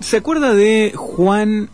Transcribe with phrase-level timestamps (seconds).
[0.00, 1.68] ¿Se acuerda de Juan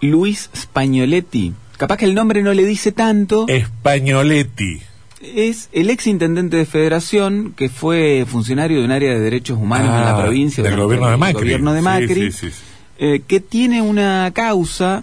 [0.00, 1.52] Luis Spagnoletti?
[1.76, 3.46] Capaz que el nombre no le dice tanto.
[3.48, 4.80] Spagnoletti.
[5.20, 9.88] Es el ex intendente de Federación que fue funcionario de un área de derechos humanos
[9.88, 11.34] en la Ah, provincia del gobierno de Macri.
[11.40, 12.62] gobierno de Macri, sí, sí, sí.
[12.98, 15.02] eh, que tiene una causa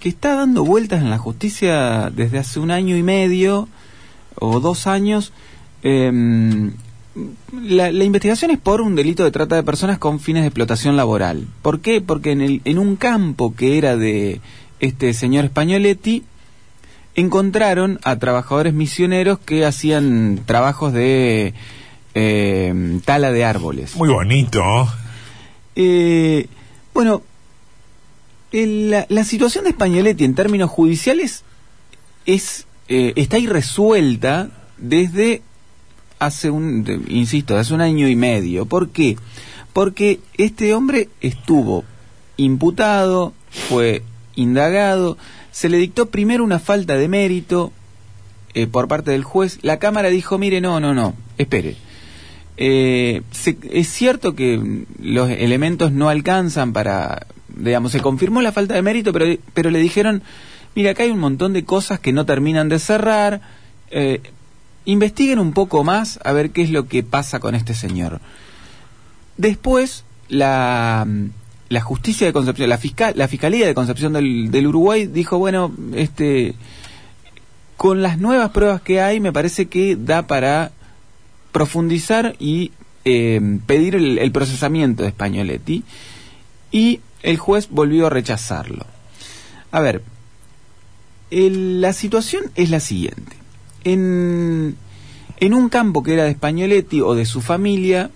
[0.00, 3.68] que está dando vueltas en la justicia desde hace un año y medio
[4.36, 5.32] o dos años.
[5.82, 6.72] Em,
[7.62, 10.96] la, la investigación es por un delito de trata de personas con fines de explotación
[10.96, 11.46] laboral.
[11.62, 12.00] ¿Por qué?
[12.00, 14.40] Porque en, el, en un campo que era de
[14.80, 16.24] este señor Spagnoletti,
[17.14, 21.54] encontraron a trabajadores misioneros que hacían trabajos de
[22.14, 23.94] eh, tala de árboles.
[23.96, 24.62] Muy bonito.
[25.76, 26.48] Eh,
[26.92, 27.22] bueno,
[28.52, 31.44] el- la, la situación de Spagnoletti en términos judiciales
[32.26, 35.42] es eh, está irresuelta desde
[36.24, 38.66] hace un, insisto, hace un año y medio.
[38.66, 39.16] ¿Por qué?
[39.72, 41.84] Porque este hombre estuvo
[42.36, 43.32] imputado,
[43.68, 44.02] fue
[44.36, 45.16] indagado,
[45.50, 47.72] se le dictó primero una falta de mérito
[48.54, 49.58] eh, por parte del juez.
[49.62, 51.76] La Cámara dijo, mire, no, no, no, espere.
[52.56, 53.22] Eh,
[53.70, 59.12] es cierto que los elementos no alcanzan para, digamos, se confirmó la falta de mérito,
[59.12, 60.22] pero, pero le dijeron,
[60.74, 63.40] mira, acá hay un montón de cosas que no terminan de cerrar,
[63.90, 64.20] eh,
[64.84, 68.20] investiguen un poco más a ver qué es lo que pasa con este señor.
[69.36, 71.06] Después, la,
[71.68, 76.54] la justicia de Concepción, la, fiscal, la Fiscalía de Concepción del, Uruguay dijo, bueno, este,
[77.76, 80.72] con las nuevas pruebas que hay, me parece que da para
[81.52, 82.72] profundizar y
[83.04, 85.84] eh, pedir el, procesamiento de Spagnoletti
[86.70, 88.86] y el juez volvió a rechazarlo.
[89.70, 90.02] A ver,
[91.30, 93.43] la situación es la siguiente.
[93.84, 94.76] En,
[95.40, 98.10] un campo que era de Spagnoletti o de su familia,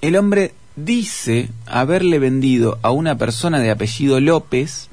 [0.00, 4.88] el hombre dice haberle vendido a una persona de apellido López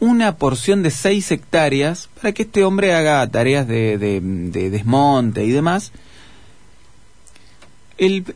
[0.00, 5.44] una porción de seis hectáreas para que este hombre haga tareas de, de- de desmonte
[5.44, 5.92] y demás.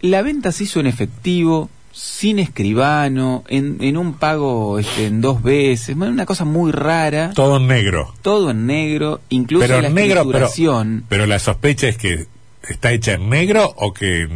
[0.02, 1.68] La venta se hizo en efectivo,
[1.98, 7.56] sin escribano, en, en un pago este, en dos veces, una cosa muy rara, Todo
[7.56, 8.12] en negro.
[8.20, 11.04] todo en negro, incluso Pero la negro, pero, escrituración.
[11.08, 12.26] pero la sospecha es que
[12.68, 14.28] está hecha en negro o que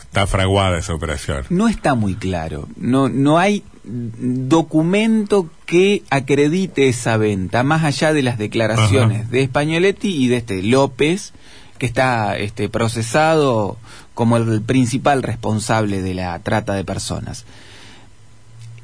[0.00, 1.44] está fraguada esa operación.
[1.50, 2.68] No está muy claro.
[2.76, 9.30] No, no hay documento que acredite esa venta, más allá de las declaraciones Ajá.
[9.30, 11.32] de Spagnoletti y de este López,
[11.82, 13.76] que está este, procesado
[14.14, 17.44] como el principal responsable de la trata de personas.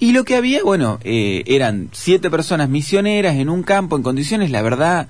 [0.01, 4.51] Y lo que había, bueno, eh, eran siete personas misioneras en un campo en condiciones,
[4.51, 5.07] la verdad,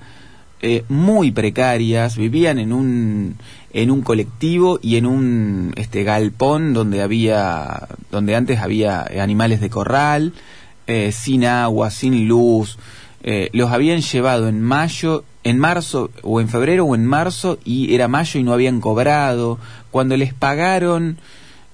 [0.61, 3.37] eh, muy precarias, vivían en un
[3.73, 9.71] en un colectivo y en un este galpón donde había donde antes había animales de
[9.71, 10.33] corral,
[10.85, 12.77] eh, sin agua, sin luz,
[13.51, 18.07] los habían llevado en mayo, en marzo o en febrero o en marzo y era
[18.07, 19.57] mayo y no habían cobrado.
[19.91, 21.17] Cuando les pagaron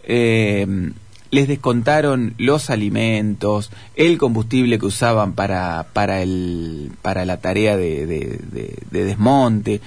[0.03, 0.91] eh,
[1.31, 8.05] les descontaron los alimentos, el combustible que usaban para, para, el, para la tarea de,
[8.05, 9.81] de- de- de desmonte.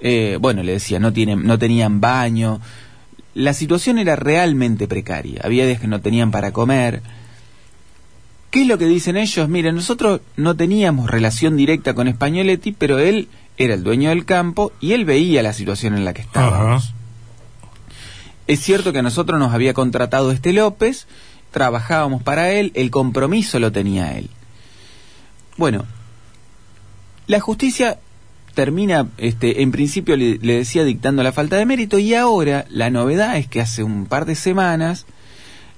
[0.00, 2.60] Eh, bueno, le decía, no, tienen, no tenían baño.
[3.34, 5.40] La situación era realmente precaria.
[5.44, 7.02] Había días que no tenían para comer.
[8.50, 9.48] ¿Qué es lo que dicen ellos?
[9.48, 13.28] Miren, nosotros no teníamos relación directa con Spagnoletti, pero él
[13.58, 16.84] era el dueño del campo y él veía la situación en la que estábamos.
[16.84, 16.94] Ajá.
[18.46, 21.06] Es cierto que a nosotros nos había contratado este López,
[21.50, 24.30] trabajábamos para él, el compromiso lo tenía él.
[25.58, 25.84] Bueno,
[27.26, 27.98] la justicia
[28.54, 32.88] termina, este, en principio le, le decía dictando la falta de mérito y ahora la
[32.88, 35.04] novedad es que hace un par de semanas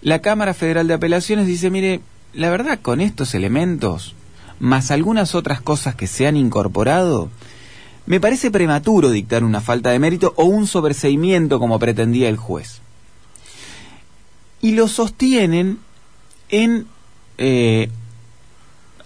[0.01, 2.01] la Cámara Federal de Apelaciones dice, mire,
[2.33, 4.15] la verdad con estos elementos,
[4.59, 7.31] más algunas otras cosas que se han incorporado,
[8.07, 12.81] me parece prematuro dictar una falta de mérito o un sobreseimiento como pretendía el juez.
[14.61, 15.79] Y lo sostienen
[16.49, 16.87] en
[17.39, 17.89] eh,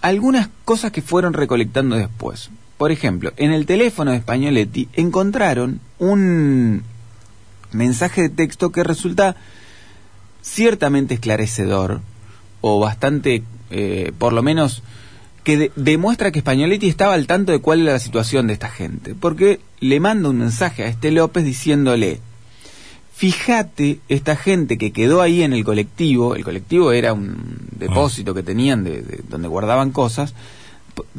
[0.01, 2.49] algunas cosas que fueron recolectando después.
[2.77, 6.83] Por ejemplo, en el teléfono de Spagnoletti encontraron un
[7.71, 9.35] mensaje de texto que resulta
[10.41, 12.01] ciertamente esclarecedor
[12.67, 14.81] o bastante, eh, por lo menos,
[15.43, 18.69] que de- demuestra que Spagnoletti estaba al tanto de cuál era la situación de esta
[18.69, 19.13] gente.
[19.13, 22.19] Porque le manda un mensaje a este López diciéndole,
[23.15, 28.41] fíjate, esta gente que quedó ahí en el colectivo, el colectivo era un depósito que
[28.43, 30.33] tenían de, de- donde guardaban cosas,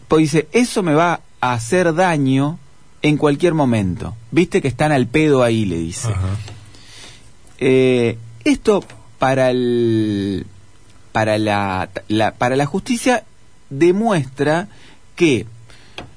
[0.08, 2.58] pues dice, eso me va a hacer daño
[3.02, 4.16] en cualquier momento.
[4.32, 6.08] Viste que están al pedo ahí, le dice.
[7.58, 8.84] Eh, esto
[9.18, 10.44] para el
[11.16, 13.24] para la, la- para la justicia
[13.70, 14.68] demuestra
[15.14, 15.46] que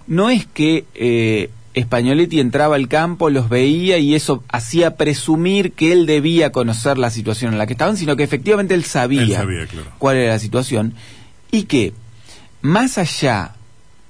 [0.07, 1.49] no es que eh,
[1.79, 7.11] Spagnoletti entraba al campo, los veía y eso hacía presumir que él debía conocer la
[7.11, 9.87] situación en la que estaban, sino que efectivamente él sabía, Él sabía, claro.
[9.99, 10.93] cuál era la situación
[11.49, 11.93] y que
[12.61, 13.55] más allá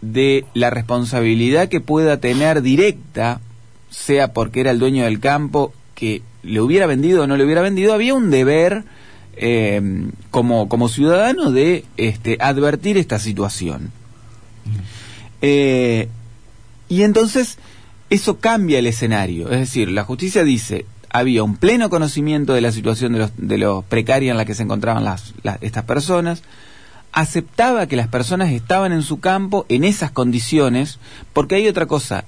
[0.01, 3.41] de la responsabilidad que pueda tener directa,
[3.91, 7.61] sea porque era el dueño del campo, que le hubiera vendido o no le hubiera
[7.61, 8.85] vendido, había un deber
[9.35, 9.81] eh,
[10.31, 13.91] como, como ciudadano de este, advertir esta situación.
[15.41, 16.07] Eh,
[16.87, 17.57] y entonces
[18.09, 19.49] eso cambia el escenario.
[19.51, 23.57] Es decir, la justicia dice, había un pleno conocimiento de la situación de los, de
[23.57, 26.43] los precaria en la que se encontraban las, las- estas personas,
[27.11, 30.99] aceptaba que las personas estaban en su campo en esas condiciones,
[31.33, 32.23] porque hay otra cosa.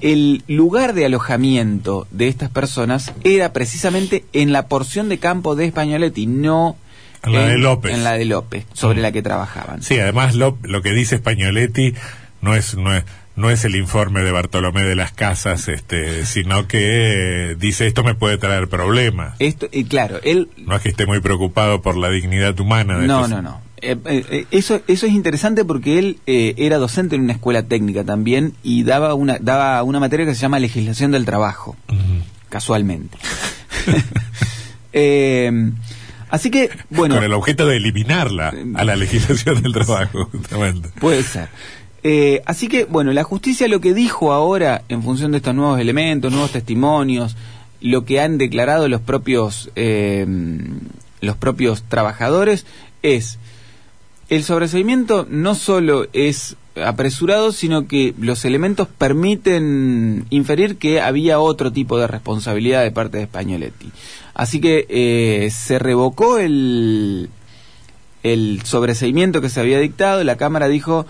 [0.00, 5.66] El lugar de alojamiento de estas personas era precisamente en la porción de campo de
[5.66, 6.76] Españoletti, no
[7.22, 7.94] En la de López.
[7.94, 9.02] en la de López, sobre Mm.
[9.02, 9.82] la que trabajaban.
[9.82, 11.94] Sí, además lo, lo que dice Spagnoletti
[12.40, 13.04] no es, no es
[13.36, 18.02] no es el informe de Bartolomé de las Casas, este, sino que eh, dice esto
[18.04, 19.34] me puede traer problemas.
[19.38, 23.06] Esto, y claro, él No es que esté muy preocupado por la dignidad humana de
[23.06, 23.60] No, estos- no, no.
[23.82, 27.62] Eh, eh, eh, eso, eso es interesante porque él eh, era docente en una escuela
[27.62, 31.76] técnica también y daba una, daba una materia que se llama legislación del trabajo,
[32.48, 33.16] casualmente.
[36.30, 40.90] Así que, bueno, Con el objeto de eliminarla a la legislación del trabajo, justamente.
[41.00, 41.48] puede ser.
[42.46, 46.30] Así que, bueno, la justicia lo que dijo ahora, en función de estos nuevos elementos,
[46.30, 47.36] nuevos testimonios,
[47.80, 50.26] lo que han declarado los propios, eh,
[51.20, 52.66] los propios trabajadores,
[53.02, 53.38] es
[54.30, 61.72] el sobreseimiento no solo es apresurado, sino que los elementos permiten inferir que había otro
[61.72, 63.90] tipo de responsabilidad de parte de Spagnoletti.
[64.32, 67.28] Así que eh, se revocó el,
[68.22, 71.06] el sobreseimiento que se había dictado, la Cámara dijo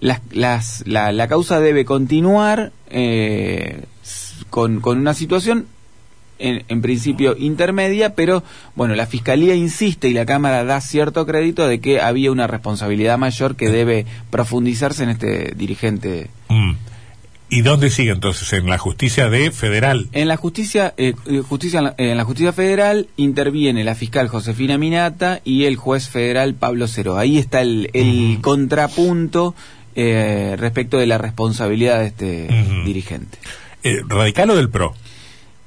[0.00, 3.84] las, las, la, la causa debe continuar eh,
[4.50, 5.66] con, con una situación
[6.38, 8.42] en, en principio intermedia, pero
[8.74, 13.18] bueno, la Fiscalía insiste y la Cámara da cierto crédito de que había una responsabilidad
[13.18, 16.30] mayor que debe profundizarse en este dirigente.
[16.48, 16.72] Mm.
[17.48, 18.50] ¿Y dónde sigue entonces?
[18.54, 20.08] En la justicia de federal.
[20.12, 24.28] En la justicia, eh, eh, justicia en, la, en la justicia federal interviene la fiscal
[24.28, 27.18] Josefina Minata y el juez federal Pablo Cero.
[27.18, 29.54] Ahí está el, el contrapunto
[29.94, 32.48] eh, respecto de la responsabilidad de este
[32.86, 33.36] dirigente.
[33.82, 34.94] Eh, ¿Radical o del PRO?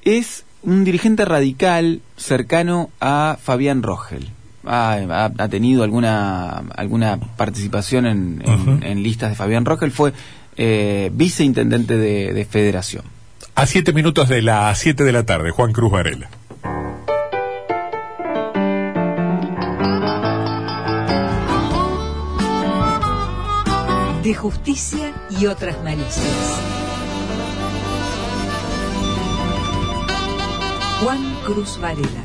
[0.03, 4.29] Es un dirigente radical cercano a Fabián Rogel.
[4.65, 8.79] Ha, ha- ha tenido alguna alguna participación en, en- Ujú.
[8.81, 9.91] en listas de Fabián Rogel.
[9.91, 10.11] Fue
[10.57, 13.03] eh, viceintendente de, de Federación.
[13.55, 16.29] A siete minutos de las siete de la tarde, Juan Cruz Varela.
[24.23, 26.74] De justicia y otras malicias.
[31.01, 32.24] Juan Cruz Varela.